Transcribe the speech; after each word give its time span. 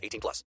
18 0.00 0.20
plus. 0.20 0.44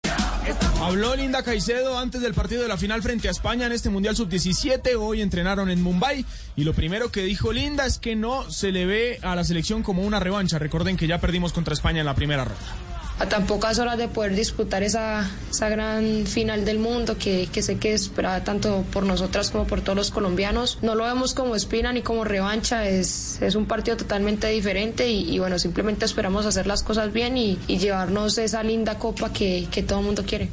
Habló 0.81 1.15
Linda 1.15 1.43
Caicedo 1.43 1.97
antes 1.97 2.21
del 2.21 2.33
partido 2.33 2.61
de 2.61 2.67
la 2.67 2.77
final 2.77 3.01
frente 3.01 3.27
a 3.27 3.31
España 3.31 3.65
en 3.65 3.71
este 3.71 3.89
Mundial 3.89 4.15
Sub-17. 4.15 4.95
Hoy 4.97 5.21
entrenaron 5.21 5.69
en 5.69 5.81
Mumbai 5.81 6.25
y 6.55 6.63
lo 6.63 6.73
primero 6.73 7.11
que 7.11 7.23
dijo 7.23 7.51
Linda 7.51 7.85
es 7.85 7.97
que 7.97 8.15
no 8.15 8.49
se 8.49 8.71
le 8.71 8.85
ve 8.85 9.19
a 9.21 9.35
la 9.35 9.43
selección 9.43 9.83
como 9.83 10.03
una 10.03 10.19
revancha. 10.19 10.59
Recuerden 10.59 10.97
que 10.97 11.07
ya 11.07 11.19
perdimos 11.19 11.53
contra 11.53 11.73
España 11.73 11.99
en 11.99 12.05
la 12.05 12.15
primera 12.15 12.45
ronda 12.45 12.86
a 13.19 13.27
tan 13.27 13.47
pocas 13.47 13.79
horas 13.79 13.97
de 13.97 14.07
poder 14.07 14.35
disputar 14.35 14.83
esa, 14.83 15.29
esa 15.49 15.69
gran 15.69 16.25
final 16.27 16.65
del 16.65 16.79
mundo 16.79 17.17
que, 17.17 17.47
que 17.51 17.61
sé 17.61 17.77
que 17.77 17.93
es 17.93 18.03
esperada 18.03 18.43
tanto 18.43 18.83
por 18.93 19.03
nosotras 19.03 19.49
como 19.49 19.65
por 19.65 19.81
todos 19.81 19.95
los 19.95 20.11
colombianos. 20.11 20.77
No 20.81 20.95
lo 20.95 21.03
vemos 21.05 21.33
como 21.33 21.55
espina 21.55 21.91
ni 21.91 22.01
como 22.01 22.23
revancha, 22.23 22.87
es, 22.87 23.41
es 23.41 23.55
un 23.55 23.65
partido 23.65 23.97
totalmente 23.97 24.47
diferente 24.47 25.09
y, 25.09 25.39
bueno, 25.39 25.57
simplemente 25.59 26.05
esperamos 26.05 26.45
hacer 26.45 26.67
las 26.67 26.83
cosas 26.83 27.11
bien 27.11 27.37
y, 27.37 27.57
y 27.67 27.77
llevarnos 27.77 28.37
esa 28.37 28.63
linda 28.63 28.99
copa 28.99 29.33
que, 29.33 29.67
que 29.71 29.83
todo 29.83 29.99
el 29.99 30.05
mundo 30.05 30.23
quiere. 30.25 30.49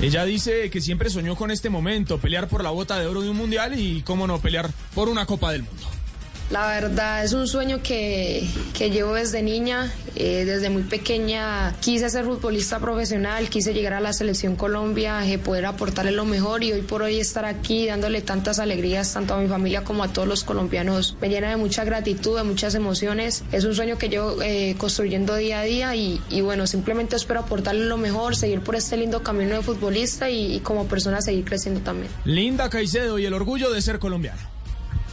Ella 0.00 0.24
dice 0.24 0.70
que 0.70 0.80
siempre 0.80 1.08
soñó 1.08 1.36
con 1.36 1.50
este 1.50 1.70
momento, 1.70 2.18
pelear 2.18 2.48
por 2.48 2.62
la 2.62 2.70
bota 2.70 2.98
de 2.98 3.06
oro 3.06 3.22
de 3.22 3.30
un 3.30 3.36
mundial 3.36 3.78
y, 3.78 4.02
cómo 4.02 4.26
no, 4.26 4.40
pelear 4.40 4.70
por 4.94 5.08
una 5.08 5.24
Copa 5.24 5.52
del 5.52 5.62
Mundo. 5.62 5.93
La 6.50 6.66
verdad 6.68 7.24
es 7.24 7.32
un 7.32 7.48
sueño 7.48 7.82
que, 7.82 8.46
que 8.76 8.90
llevo 8.90 9.14
desde 9.14 9.42
niña, 9.42 9.92
eh, 10.14 10.44
desde 10.44 10.70
muy 10.70 10.82
pequeña 10.82 11.74
quise 11.80 12.08
ser 12.10 12.24
futbolista 12.24 12.78
profesional, 12.78 13.48
quise 13.48 13.74
llegar 13.74 13.94
a 13.94 14.00
la 14.00 14.12
selección 14.12 14.54
Colombia, 14.54 15.26
eh, 15.26 15.38
poder 15.38 15.66
aportarle 15.66 16.12
lo 16.12 16.24
mejor 16.24 16.62
y 16.62 16.72
hoy 16.72 16.82
por 16.82 17.02
hoy 17.02 17.18
estar 17.18 17.44
aquí 17.44 17.86
dándole 17.86 18.20
tantas 18.20 18.58
alegrías 18.58 19.12
tanto 19.12 19.34
a 19.34 19.38
mi 19.38 19.48
familia 19.48 19.82
como 19.82 20.04
a 20.04 20.12
todos 20.12 20.28
los 20.28 20.44
colombianos 20.44 21.16
me 21.20 21.28
llena 21.28 21.50
de 21.50 21.56
mucha 21.56 21.84
gratitud, 21.84 22.36
de 22.36 22.44
muchas 22.44 22.74
emociones. 22.74 23.42
Es 23.50 23.64
un 23.64 23.74
sueño 23.74 23.98
que 23.98 24.08
llevo 24.08 24.40
eh, 24.42 24.76
construyendo 24.78 25.34
día 25.34 25.60
a 25.60 25.64
día 25.64 25.96
y, 25.96 26.20
bueno, 26.42 26.66
simplemente 26.66 27.16
espero 27.16 27.40
aportarle 27.40 27.86
lo 27.86 27.96
mejor, 27.96 28.36
seguir 28.36 28.60
por 28.60 28.76
este 28.76 28.96
lindo 28.96 29.22
camino 29.22 29.56
de 29.56 29.62
futbolista 29.62 30.30
y, 30.30 30.54
y 30.54 30.60
como 30.60 30.86
persona 30.86 31.20
seguir 31.20 31.44
creciendo 31.44 31.80
también. 31.80 32.10
Linda 32.24 32.68
Caicedo 32.70 33.18
y 33.18 33.26
el 33.26 33.34
orgullo 33.34 33.70
de 33.70 33.82
ser 33.82 33.98
colombiana. 33.98 34.53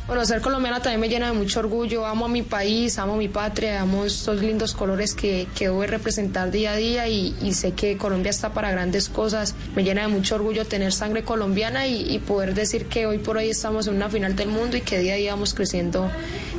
Bueno, 0.08 0.26
ser 0.26 0.42
colombiana 0.42 0.82
también 0.82 1.00
me 1.00 1.10
llena 1.10 1.28
de 1.28 1.34
mucho 1.34 1.60
orgullo. 1.60 2.06
Amo 2.06 2.26
a 2.26 2.28
mi 2.28 2.42
país, 2.42 2.98
amo 2.98 3.14
a 3.14 3.18
mi 3.18 3.30
patria, 3.30 3.82
amo 3.82 4.04
estos 4.04 4.42
lindos 4.42 4.74
colores 4.74 5.14
que, 5.14 5.48
que 5.56 5.70
voy 5.70 5.86
a 5.86 5.90
representar 5.90 6.52
día 6.52 6.74
a 6.74 6.76
día 6.76 7.08
y, 7.08 7.54
sé 7.54 7.72
que 7.74 7.98
Colombia 7.98 8.30
está 8.30 8.54
para 8.54 8.72
grandes 8.72 9.08
cosas. 9.10 9.56
Me 9.76 9.84
llena 9.84 10.02
de 10.02 10.08
mucho 10.10 10.36
orgullo 10.36 10.66
tener 10.66 10.92
sangre 10.92 11.24
colombiana 11.24 11.88
y, 11.88 12.14
y, 12.14 12.20
poder 12.20 12.54
decir 12.54 12.88
que 12.88 13.06
hoy 13.06 13.20
por 13.20 13.38
hoy 13.38 13.50
estamos 13.50 13.88
en 13.88 13.96
una 13.96 14.10
final 14.10 14.36
del 14.36 14.50
mundo 14.50 14.76
y 14.76 14.82
que 14.82 15.00
día 15.00 15.14
a 15.14 15.18
día 15.18 15.32
vamos 15.34 15.54
creciendo 15.54 16.12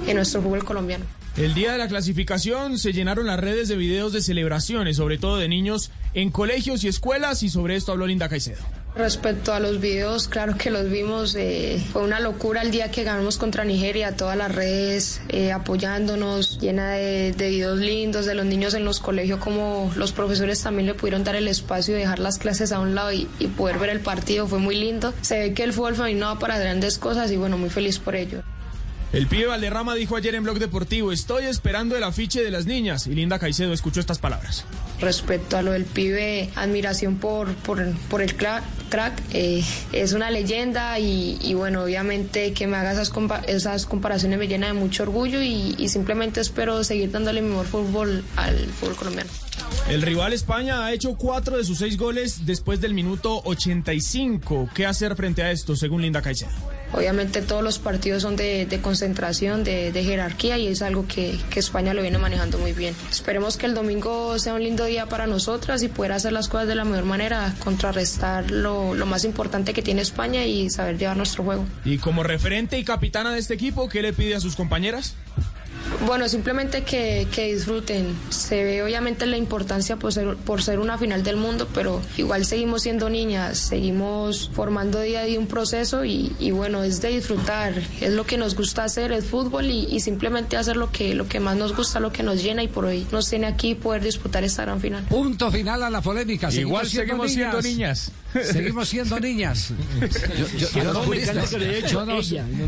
en 0.07 0.17
nuestro 0.17 0.41
fútbol 0.41 0.65
colombiano. 0.65 1.05
El 1.37 1.55
día 1.55 1.73
de 1.73 1.79
la 1.79 1.89
clasificación 1.89 2.79
se 2.79 2.93
llenaron 2.93 3.27
las 3.27 3.41
redes 3.41 3.69
de 3.69 3.77
videos 3.77 4.13
de 4.13 4.21
celebraciones, 4.21 4.99
sobre 4.99 5.17
todo 5.17 5.39
de 5.39 5.49
niños 5.49 5.91
en 6.13 6.31
colegios 6.31 6.85
y 6.85 6.89
escuelas, 6.89 7.43
y 7.43 7.49
sobre 7.49 7.77
esto 7.77 7.93
habló 7.93 8.07
Linda 8.07 8.29
Caicedo. 8.29 8.82
Respecto 8.95 9.55
a 9.55 9.61
los 9.61 9.81
videos, 9.81 10.29
claro 10.29 10.57
que 10.59 10.71
los 10.71 10.91
vimos. 10.91 11.35
Eh, 11.35 11.83
fue 11.93 12.03
una 12.03 12.21
locura 12.21 12.61
el 12.61 12.71
día 12.71 12.91
que 12.91 13.05
ganamos 13.05 13.39
contra 13.39 13.65
Nigeria, 13.65 14.17
todas 14.17 14.37
las 14.37 14.55
redes 14.55 15.23
eh, 15.31 15.51
apoyándonos, 15.51 16.59
llena 16.61 16.93
de, 16.93 17.33
de, 17.33 17.49
videos 17.49 17.79
lindos 17.79 18.27
de 18.27 18.35
los 18.35 18.45
niños 18.45 18.75
en 18.75 18.85
los 18.85 19.01
colegios, 19.01 19.41
como 19.41 19.91
los 19.97 20.13
profesores 20.13 20.63
también 20.63 20.87
le 20.87 20.95
pudieron 20.95 21.25
dar 21.25 21.37
el 21.37 21.49
espacio 21.49 21.97
y 21.97 22.01
dejar 22.01 22.19
las 22.19 22.39
clases 22.39 22.71
a 22.73 22.81
un 22.81 22.95
lado 22.95 23.13
y, 23.13 23.27
poder 23.57 23.79
ver 23.79 23.91
el 23.91 24.01
partido. 24.01 24.47
Fue 24.47 24.59
muy 24.59 24.75
lindo. 24.75 25.15
Se 25.23 25.39
ve 25.39 25.55
que 25.55 25.63
el 25.63 25.73
fútbol 25.73 25.95
femenino 25.95 26.27
va 26.27 26.39
para 26.39 26.59
grandes 26.59 26.99
cosas 26.99 27.31
y 27.31 27.37
bueno, 27.37 27.57
muy 27.57 27.71
feliz 27.71 27.99
por 27.99 28.15
ello. 28.15 28.43
El 29.13 29.27
pibe 29.27 29.47
Valderrama 29.47 29.95
dijo 29.95 30.17
ayer 30.17 30.35
en 30.35 30.43
Blog 30.43 30.59
Deportivo, 30.59 31.13
estoy 31.13 31.45
esperando 31.45 31.99
el 31.99 32.03
afiche 32.03 32.43
de 32.43 32.51
las 32.51 32.65
niñas. 32.65 33.07
Y 33.07 33.15
Linda 33.15 33.39
Caicedo 33.39 33.75
escuchó 33.75 34.01
estas 34.01 34.19
palabras. 34.19 34.65
Respecto 35.01 35.59
a 35.59 35.63
lo 35.63 35.73
del 35.73 35.85
pibe, 35.85 36.49
admiración 36.55 37.17
por, 37.17 37.53
por, 37.57 37.95
por 38.09 38.23
el 38.23 38.35
crack. 38.35 38.65
crack 38.89 39.21
eh, 39.35 39.63
es 39.93 40.15
una 40.15 40.31
leyenda 40.31 40.99
y, 40.99 41.39
y, 41.43 41.53
bueno, 41.53 41.83
obviamente 41.83 42.55
que 42.55 42.67
me 42.67 42.79
haga 42.79 42.93
esas, 42.93 43.11
compa 43.11 43.41
esas 43.41 43.85
comparaciones 43.85 44.39
me 44.39 44.49
llena 44.49 44.69
de 44.69 44.73
mucho 44.73 45.03
orgullo 45.03 45.43
y, 45.43 45.75
y 45.77 45.89
simplemente 45.91 46.41
espero 46.41 46.83
seguir 46.83 47.11
dándole 47.11 47.43
mi 47.43 47.51
mejor 47.51 47.67
fútbol 47.67 48.25
al 48.37 48.57
fútbol 48.69 48.97
colombiano. 48.97 49.31
El 49.91 50.01
rival 50.01 50.33
España 50.33 50.87
ha 50.87 50.93
hecho 50.95 51.17
cuatro 51.17 51.59
de 51.59 51.65
sus 51.65 51.79
seis 51.79 51.99
goles 51.99 52.47
después 52.47 52.81
del 52.81 52.95
minuto 52.95 53.43
85. 53.45 54.71
¿Qué 54.75 54.87
hacer 54.87 55.17
frente 55.17 55.43
a 55.43 55.51
esto, 55.51 55.77
según 55.77 56.01
Linda 56.01 56.23
Caicedo? 56.23 56.72
Obviamente 56.93 57.43
todos 57.43 57.63
los 57.63 57.79
partidos 57.79 58.23
son 58.23 58.37
de, 58.37 58.79
concentración, 58.83 59.65
de, 59.65 59.93
de, 59.93 60.05
jerarquía 60.05 60.59
y 60.59 60.69
es 60.69 60.83
algo 60.83 61.07
que, 61.07 61.39
que, 61.51 61.61
España 61.61 61.95
lo 61.95 62.03
viene 62.03 62.19
manejando 62.19 62.59
muy 62.59 62.73
bien. 62.73 62.95
Esperemos 63.11 63.57
que 63.57 63.67
el 63.67 63.75
domingo 63.75 64.39
sea 64.39 64.55
un 64.55 64.63
lindo 64.63 64.85
día 64.85 65.07
para 65.07 65.27
nosotras 65.27 65.83
y 65.83 65.89
poder 65.89 66.13
hacer 66.13 66.33
las 66.33 66.49
cosas 66.49 66.69
de 66.69 66.75
la 66.75 66.85
mejor 66.85 67.05
manera, 67.05 67.55
contrarrestar 67.65 68.51
lo, 68.51 68.95
lo 68.95 69.07
más 69.07 69.25
importante 69.25 69.73
que 69.73 69.83
tiene 69.83 70.03
España 70.03 70.45
y 70.45 70.69
saber 70.71 70.99
llevar 70.99 71.17
nuestro 71.17 71.45
juego. 71.45 71.65
Y 71.85 71.99
como 71.99 72.23
referente 72.23 72.79
y 72.79 72.85
capitana 72.85 73.33
de 73.33 73.39
este 73.39 73.55
equipo, 73.55 73.89
¿qué 73.89 74.03
le 74.03 74.13
pide 74.13 74.35
a 74.35 74.41
sus 74.41 74.57
compañeras? 74.57 75.15
Bueno, 76.07 76.29
simplemente 76.29 76.83
que, 76.83 77.29
que, 77.33 77.55
disfruten. 77.55 78.17
Se 78.31 78.63
ve 78.65 78.83
obviamente 78.83 79.27
la 79.27 79.37
importancia 79.37 79.97
por 79.97 80.13
ser, 80.13 80.37
por 80.37 80.63
ser 80.63 80.79
una 80.79 80.99
final 80.99 81.23
del 81.23 81.37
mundo, 81.37 81.69
pero 81.73 82.01
igual 82.17 82.45
seguimos 82.45 82.83
siendo 82.83 83.09
niñas, 83.09 83.59
seguimos 83.59 84.51
formando 84.53 85.01
día 85.01 85.21
a 85.21 85.25
día 85.25 85.39
un 85.39 85.47
proceso 85.47 86.05
y, 86.05 86.35
y 86.39 86.51
bueno, 86.51 86.83
es 86.83 87.01
de 87.01 87.09
disfrutar. 87.11 87.75
Es 88.01 88.13
lo 88.13 88.27
que 88.27 88.37
nos 88.37 88.57
gusta 88.57 88.85
hacer, 88.85 89.13
es 89.13 89.25
fútbol 89.25 89.67
y, 89.67 89.87
y, 89.87 90.01
simplemente 90.01 90.57
hacer 90.57 90.77
lo 90.77 90.91
que, 90.91 91.15
lo 91.15 91.29
que 91.29 91.41
más 91.41 91.57
nos 91.57 91.77
gusta, 91.77 92.01
lo 92.01 92.13
que 92.13 92.23
nos 92.23 92.43
llena 92.43 92.63
y 92.63 92.69
por 92.69 92.85
hoy 92.85 93.07
nos 93.13 93.29
tiene 93.29 93.47
aquí 93.47 93.75
poder 93.75 94.03
disputar 94.03 94.45
esta 94.45 94.63
gran 94.63 94.81
final. 94.81 95.05
Punto 95.05 95.51
final 95.51 95.83
a 95.83 95.91
la 95.91 96.01
polémica. 96.01 96.51
Igual 96.53 96.89
seguimos 96.89 97.33
siendo 97.33 97.61
niñas. 97.63 98.11
Siendo 98.33 98.33
niñas. 98.33 98.53
Seguimos 98.53 98.89
siendo 98.89 99.21
niñas. 99.21 99.73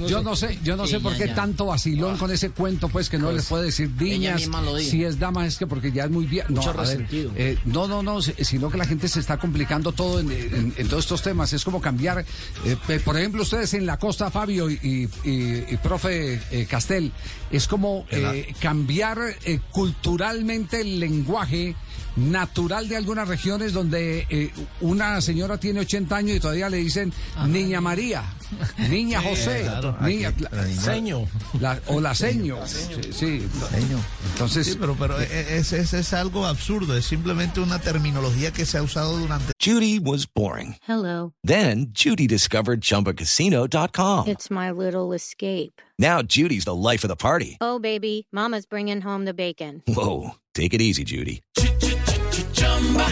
Yo, 0.06 0.22
no, 0.22 0.36
sé, 0.36 0.58
yo 0.62 0.76
no 0.76 0.86
sé 0.86 1.00
por 1.00 1.16
qué 1.16 1.28
tanto 1.28 1.66
vacilón 1.66 2.16
con 2.18 2.30
ese 2.30 2.50
cuento, 2.50 2.88
pues 2.88 3.03
que 3.08 3.18
no 3.18 3.32
les 3.32 3.46
puede 3.46 3.64
decir 3.64 3.90
niñas. 3.98 4.48
Si 4.80 5.04
es 5.04 5.18
dama 5.18 5.46
es 5.46 5.56
que 5.56 5.66
porque 5.66 5.92
ya 5.92 6.04
es 6.04 6.10
muy 6.10 6.26
bien. 6.26 6.46
No, 6.48 6.62
a 6.62 6.72
ver, 6.72 7.06
eh, 7.12 7.58
no, 7.64 7.86
no, 7.88 8.02
no, 8.02 8.20
sino 8.22 8.70
que 8.70 8.78
la 8.78 8.86
gente 8.86 9.08
se 9.08 9.20
está 9.20 9.38
complicando 9.38 9.92
todo 9.92 10.20
en, 10.20 10.30
en, 10.30 10.74
en 10.76 10.88
todos 10.88 11.04
estos 11.04 11.22
temas. 11.22 11.52
Es 11.52 11.64
como 11.64 11.80
cambiar, 11.80 12.24
eh, 12.64 13.00
por 13.04 13.16
ejemplo, 13.16 13.42
ustedes 13.42 13.74
en 13.74 13.86
la 13.86 13.98
costa, 13.98 14.30
Fabio 14.30 14.70
y, 14.70 15.08
y, 15.24 15.64
y 15.68 15.76
profe 15.82 16.40
eh, 16.50 16.66
Castel, 16.66 17.12
es 17.50 17.66
como 17.66 18.06
cambiar 18.60 19.18
culturalmente 19.70 20.80
el 20.80 21.00
lenguaje 21.00 21.74
natural 22.16 22.88
de 22.88 22.96
algunas 22.96 23.26
regiones 23.26 23.72
donde 23.72 24.26
eh, 24.30 24.50
una 24.80 25.20
señora 25.20 25.58
tiene 25.58 25.80
80 25.80 26.16
años 26.16 26.36
y 26.36 26.40
todavía 26.40 26.68
le 26.68 26.76
dicen 26.78 27.12
Ajá. 27.34 27.46
Niña 27.46 27.80
María, 27.80 28.22
Niña 28.88 29.20
sí, 29.20 29.26
José, 29.28 29.62
claro, 29.62 29.96
niña, 30.00 30.28
aquí, 30.28 30.44
la, 30.50 30.64
niña, 30.64 30.80
seño. 30.80 31.18
La, 31.60 31.80
o 31.86 32.00
la 32.00 32.14
seño. 32.14 32.58
Sí, 32.94 33.12
sí. 33.12 33.48
Entonces, 34.32 34.66
sí, 34.66 34.76
pero, 34.78 34.94
pero 34.98 35.18
es, 35.18 35.72
es, 35.72 35.92
es 35.92 36.12
algo 36.12 36.46
absurdo, 36.46 36.96
es 36.96 37.04
simplemente 37.04 37.60
una 37.60 37.78
terminología 37.78 38.52
que 38.52 38.64
se 38.66 38.78
ha 38.78 38.82
usado 38.82 39.18
durante. 39.18 39.52
Judy 39.60 39.98
was 39.98 40.26
boring. 40.26 40.76
Hello. 40.86 41.32
Then 41.42 41.88
Judy 41.92 42.26
discovered 42.26 42.80
chumbacasino.com. 42.80 44.28
It's 44.28 44.50
my 44.50 44.70
little 44.70 45.12
escape. 45.12 45.80
Now 45.98 46.22
Judy's 46.22 46.64
the 46.64 46.74
life 46.74 47.04
of 47.04 47.08
the 47.08 47.16
party. 47.16 47.56
Oh, 47.60 47.78
baby, 47.78 48.26
Mama's 48.32 48.66
bringing 48.66 49.00
home 49.00 49.24
the 49.24 49.34
bacon. 49.34 49.82
Whoa. 49.86 50.34
Take 50.54 50.72
it 50.72 50.80
easy, 50.80 51.02
Judy. 51.04 51.42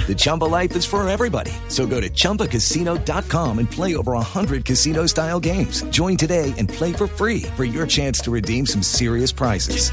The 0.07 0.15
Chumba 0.15 0.45
life 0.45 0.77
is 0.77 0.85
for 0.85 1.09
everybody. 1.09 1.53
So 1.69 1.87
go 1.87 2.01
to 2.01 2.11
ChumbaCasino.com 2.11 3.59
and 3.59 3.71
play 3.71 3.97
over 3.97 4.13
100 4.13 4.67
casino 4.67 5.07
style 5.07 5.41
games. 5.41 5.83
Join 5.85 6.19
today 6.19 6.53
and 6.59 6.69
play 6.69 6.93
for 6.93 7.07
free 7.07 7.45
for 7.57 7.65
your 7.65 7.87
chance 7.87 8.21
to 8.21 8.31
redeem 8.31 8.67
some 8.67 8.83
serious 8.83 9.33
prizes. 9.33 9.91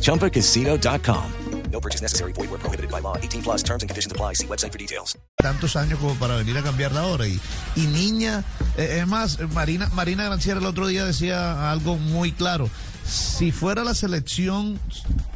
ChumbaCasino.com. 0.00 1.32
No 1.72 1.80
purchase 1.80 2.02
necessary. 2.02 2.32
Void 2.32 2.50
where 2.50 2.58
prohibited 2.58 2.90
by 2.90 3.00
law. 3.00 3.16
18 3.16 3.42
plus 3.42 3.62
terms 3.62 3.82
and 3.82 3.88
conditions 3.88 4.12
apply. 4.12 4.34
See 4.34 4.46
website 4.46 4.72
for 4.72 4.78
details. 4.78 5.16
Tantos 5.42 5.74
años 5.74 5.98
como 5.98 6.14
para 6.16 6.36
venir 6.36 6.56
a 6.58 6.62
cambiar 6.62 6.92
la 6.92 7.06
hora. 7.06 7.26
Y, 7.26 7.40
y 7.76 7.86
niña, 7.86 8.44
eh, 8.76 8.98
es 9.00 9.06
más, 9.06 9.38
Marina, 9.54 9.88
Marina 9.94 10.24
Granciera 10.24 10.60
el 10.60 10.66
otro 10.66 10.86
día 10.86 11.06
decía 11.06 11.70
algo 11.70 11.96
muy 11.96 12.32
claro. 12.32 12.68
Si 13.04 13.52
fuera 13.52 13.84
la 13.84 13.94
selección 13.94 14.78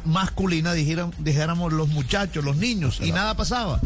masculina, 0.07 0.73
dijera, 0.73 1.09
dijéramos 1.19 1.73
los 1.73 1.87
muchachos, 1.89 2.43
los 2.43 2.57
niños, 2.57 2.99
y 3.01 3.11
nada 3.11 3.35
pasaba. 3.35 3.79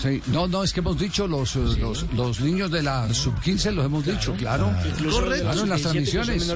Sí, 0.00 0.22
no, 0.26 0.46
no, 0.46 0.62
es 0.62 0.72
que 0.72 0.80
hemos 0.80 0.98
dicho 0.98 1.26
los, 1.26 1.56
eh, 1.56 1.60
los, 1.78 2.12
los, 2.12 2.40
niños 2.40 2.70
de 2.70 2.82
la 2.82 3.12
sub-15, 3.12 3.72
los 3.72 3.86
hemos 3.86 4.04
dicho, 4.04 4.34
claro. 4.34 4.74
Claro, 4.98 5.62
en 5.62 5.68
las 5.68 5.82
transmisiones. 5.82 6.46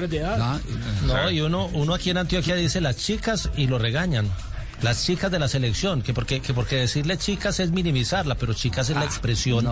No, 1.05 1.31
y 1.31 1.41
uno, 1.41 1.67
uno 1.73 1.93
aquí 1.93 2.09
en 2.09 2.17
Antioquia 2.17 2.55
dice 2.55 2.81
las 2.81 2.97
chicas 2.97 3.49
y 3.55 3.67
lo 3.67 3.79
regañan 3.79 4.29
las 4.81 5.05
chicas 5.05 5.31
de 5.31 5.39
la 5.39 5.47
selección, 5.47 6.01
que 6.01 6.13
porque, 6.13 6.41
que 6.41 6.53
porque 6.53 6.77
decirle 6.77 7.17
chicas 7.17 7.59
es 7.59 7.71
minimizarla, 7.71 8.35
pero 8.35 8.53
chicas 8.53 8.89
es 8.89 8.95
la 8.95 9.03
ah, 9.03 9.05
expresión 9.05 9.65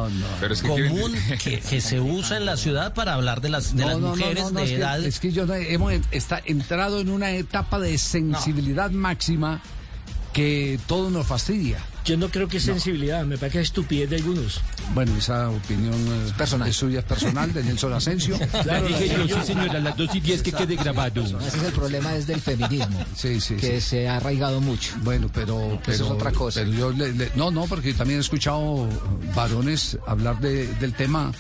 común 0.66 1.16
que, 1.42 1.82
se 1.82 2.00
usa 2.00 2.38
en 2.38 2.46
la 2.46 2.58
ciudad 2.58 2.94
para 2.94 3.16
hablar 3.16 3.42
de 3.42 3.50
las, 3.50 3.76
de 3.76 3.86
las 3.86 4.00
mujeres 4.00 4.54
de 4.54 4.76
edad. 4.76 5.04
es 5.04 5.20
que 5.20 5.32
yo 5.32 5.52
hemos 5.54 5.94
está, 6.12 6.42
entrado 6.46 7.00
en 7.00 7.10
una 7.10 7.32
etapa 7.32 7.80
de 7.80 7.98
sensibilidad 7.98 8.92
máxima 8.92 9.62
que 10.34 10.80
todo 10.88 11.10
nos 11.10 11.26
fastidia. 11.26 11.80
Yo 12.10 12.18
no 12.18 12.28
creo 12.30 12.48
que 12.48 12.58
es 12.58 12.64
sensibilidad, 12.64 13.24
me 13.24 13.38
parece 13.38 13.60
que 13.60 13.62
es 13.62 13.68
estupidez 13.68 14.10
de 14.10 14.16
algunos. 14.16 14.60
Bueno, 14.96 15.16
esa 15.16 15.48
opinión 15.52 15.94
es 16.26 16.32
personal. 16.32 16.74
suya, 16.74 17.00
es 17.02 17.06
personal, 17.06 17.54
de 17.54 17.64
Nelson 17.64 17.94
Asensio. 17.94 18.36
Claro, 18.64 18.88
dije 18.88 19.10
yo, 19.28 19.28
sí 19.28 19.46
señora, 19.46 19.80
las 19.80 19.96
dos 19.96 20.16
y 20.16 20.20
diez 20.20 20.42
que 20.42 20.52
quede 20.52 20.76
grabado. 20.76 21.22
ese 21.22 21.58
es 21.58 21.64
el 21.64 21.72
problema 21.72 22.16
es 22.16 22.26
del 22.26 22.42
feminismo, 22.42 23.06
sí, 23.16 23.40
sí, 23.40 23.58
que 23.58 23.80
se 23.80 24.08
ha 24.08 24.18
arraigado 24.18 24.60
mucho. 24.60 24.96
Bueno, 25.04 25.30
pero... 25.32 25.80
pero 25.86 25.96
Eso 25.96 26.06
es 26.06 26.12
otra 26.12 26.32
cosa. 26.32 26.64
yo 26.64 26.92
no, 27.36 27.52
no, 27.52 27.66
porque 27.66 27.94
también 27.94 28.18
he 28.18 28.22
escuchado 28.22 28.90
varones 29.36 29.96
hablar 30.08 30.40
de, 30.40 30.66
del 30.76 30.94
tema 30.94 31.32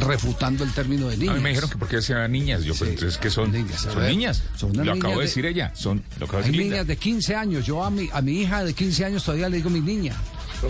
refutando 0.00 0.64
el 0.64 0.72
término 0.72 1.08
de 1.08 1.16
niñas. 1.16 1.34
A 1.34 1.36
mí 1.36 1.42
me 1.42 1.48
dijeron 1.50 1.70
que 1.70 1.76
porque 1.76 2.02
sean 2.02 2.30
niñas, 2.30 2.62
yo 2.64 2.74
pues 2.74 2.90
entonces 2.90 3.18
que 3.18 3.30
son 3.30 3.52
niñas. 3.52 3.88
Son 3.92 4.02
niñas. 4.06 4.42
lo 4.72 4.92
acabo 4.92 5.16
de 5.16 5.22
decir 5.22 5.46
ella, 5.46 5.72
son 5.74 6.02
lo 6.18 6.26
acabo 6.26 6.42
de 6.42 6.48
decir 6.48 6.60
Hay 6.60 6.68
niñas 6.68 6.86
de 6.86 6.96
15 6.96 7.34
años, 7.34 7.66
yo 7.66 7.84
a 7.84 7.90
mi 7.90 8.08
a 8.12 8.20
mi 8.20 8.40
hija 8.40 8.64
de 8.64 8.74
15 8.74 9.04
años 9.04 9.24
todavía 9.24 9.48
le 9.48 9.56
digo 9.58 9.70
mi 9.70 9.80
niña. 9.80 10.14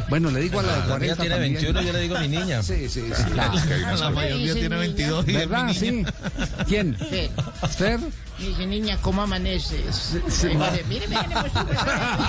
Bueno, 0.08 0.30
le 0.30 0.40
digo 0.40 0.60
a 0.60 0.62
la 0.62 0.76
de 0.76 0.88
40 0.88 1.06
la 1.06 1.20
tiene 1.20 1.38
21, 1.38 1.82
yo 1.82 1.92
le 1.92 2.00
digo 2.00 2.18
mi 2.18 2.28
niña. 2.28 2.62
Sí, 2.72 2.88
sí, 2.88 3.02
sí. 3.14 3.24
Claro. 3.32 3.54
La 3.98 4.10
mayoría 4.10 4.54
tiene 4.54 4.76
22 4.76 5.28
y 5.28 5.32
¿Verdad? 5.32 5.74
Sí. 5.74 6.04
¿Quién? 6.66 6.96
Fer. 7.76 8.00
¿Fer? 8.42 8.52
Dije, 8.52 8.66
niña, 8.66 8.98
¿cómo 9.00 9.22
amaneces? 9.22 10.16
Sí, 10.28 10.48
mire, 10.48 10.84
mire, 10.88 11.08
mire, 11.08 11.22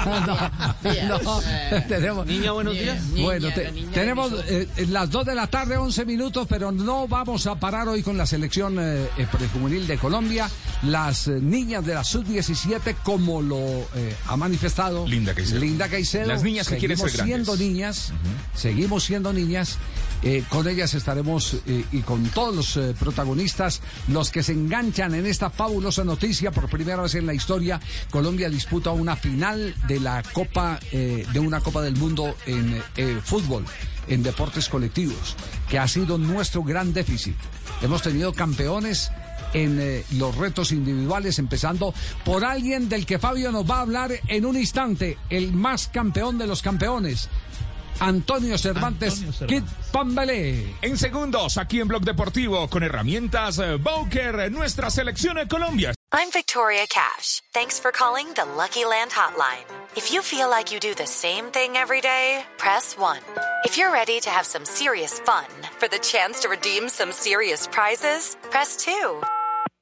no, 0.06 1.20
no, 1.20 1.42
tenemos, 1.88 2.26
niña, 2.26 2.52
buenos 2.52 2.74
días. 2.74 3.12
bueno, 3.12 3.50
tenemos 3.94 4.32
eh, 4.48 4.68
las 4.90 5.10
2 5.10 5.26
de 5.26 5.36
la 5.36 5.48
tarde, 5.48 5.78
11 5.78 6.06
minutos, 6.06 6.48
pero 6.50 6.72
no 6.72 7.08
vamos 7.08 7.48
a 7.48 7.56
parar 7.56 7.88
hoy 7.88 8.04
con 8.04 8.18
la 8.18 8.26
selección 8.26 8.78
eh, 8.80 9.08
eh 9.18 9.28
prejuvenil 9.32 9.88
de 9.88 9.98
Colombia. 9.98 10.50
Las 10.84 11.28
eh, 11.28 11.40
niñas 11.42 11.86
de 11.86 11.94
la 11.94 12.04
sub-17, 12.04 12.96
como 13.04 13.42
lo 13.42 13.58
eh, 13.96 14.16
ha 14.28 14.38
manifestado 14.38 15.08
Linda 15.08 15.34
Caicedo. 15.34 15.60
Linda 15.60 15.88
Caicedo. 15.88 16.28
Las 16.28 16.44
niñas 16.44 16.68
que 16.68 16.78
quieren 16.78 16.98
ser 16.98 17.12
grandes. 17.12 17.26
siendo 17.26 17.56
niñas, 17.58 18.14
seguimos 18.56 19.04
siendo 19.04 19.34
niñas. 19.34 19.78
Eh, 20.26 20.46
con 20.48 20.66
ellas 20.70 20.94
estaremos 20.94 21.58
eh, 21.68 21.84
y 21.92 22.00
con 22.00 22.24
todos 22.30 22.56
los 22.56 22.78
eh, 22.78 22.96
protagonistas, 22.98 23.82
los 24.08 24.32
que 24.32 24.42
se 24.42 24.54
enganchan 24.54 25.14
en 25.16 25.26
esta 25.26 25.50
fabulosa 25.50 26.06
noticia. 26.06 26.52
Por 26.52 26.70
primera 26.70 27.02
vez 27.02 27.16
en 27.16 27.26
la 27.26 27.34
historia, 27.34 27.82
Colombia 28.10 28.50
disputa 28.50 28.92
una 28.92 29.18
final 29.18 29.76
de 29.86 30.00
la 30.00 30.24
Copa, 30.24 30.80
de 30.92 31.40
una 31.40 31.60
Copa 31.60 31.82
del 31.82 31.96
Mundo 31.98 32.36
en 32.46 32.82
fútbol, 33.24 33.66
en 34.08 34.24
deportes 34.24 34.70
colectivos, 34.70 35.36
que 35.70 35.80
ha 35.80 35.88
sido 35.88 36.18
nuestro 36.18 36.64
gran 36.64 36.94
déficit. 36.94 37.36
Hemos 37.82 38.02
tenido 38.02 38.34
campeones 38.34 39.12
en 39.54 40.04
los 40.12 40.36
retos 40.36 40.72
individuales, 40.72 41.40
empezando 41.40 41.94
por 42.24 42.46
alguien 42.46 42.90
del 42.90 43.06
que 43.06 43.20
Fabio 43.20 43.52
nos 43.52 43.70
va 43.70 43.78
a 43.78 43.82
hablar 43.82 44.12
en 44.28 44.46
un 44.46 44.58
instante, 44.58 45.18
el 45.30 45.54
más 45.54 45.88
campeón 45.88 46.38
de 46.38 46.48
los 46.48 46.62
campeones, 46.62 47.30
Antonio 48.04 48.58
Cervantes, 48.58 49.24
Kid 49.48 49.64
Pambelé. 49.94 50.76
En 50.82 50.98
segundos, 50.98 51.58
aquí 51.58 51.80
en 51.80 51.88
Blog 51.88 52.04
Deportivo, 52.04 52.68
con 52.70 52.84
herramientas 52.84 53.60
eh, 53.60 53.78
Bowker, 53.78 54.52
nuestra 54.52 54.90
selección 54.90 55.38
de 55.38 55.48
Colombia. 55.48 55.94
I'm 56.12 56.30
Victoria 56.32 56.86
Cash. 56.88 57.42
Thanks 57.54 57.80
for 57.80 57.92
calling 57.92 58.28
the 58.36 58.44
Lucky 58.58 58.84
Land 58.84 59.12
Hotline. 59.12 59.66
If 59.96 60.12
you 60.12 60.22
feel 60.22 60.50
like 60.50 60.72
you 60.72 60.82
do 60.82 60.94
the 60.94 61.08
same 61.08 61.46
thing 61.52 61.78
every 61.78 62.02
day, 62.02 62.44
press 62.58 62.98
1. 62.98 63.20
If 63.64 63.78
you're 63.78 63.92
ready 63.92 64.20
to 64.20 64.30
have 64.30 64.46
some 64.46 64.66
serious 64.66 65.20
fun 65.20 65.48
for 65.80 65.88
the 65.88 66.00
chance 66.00 66.42
to 66.42 66.50
redeem 66.50 66.90
some 66.90 67.14
serious 67.14 67.68
prizes, 67.68 68.36
press 68.52 68.76
2. 68.84 69.22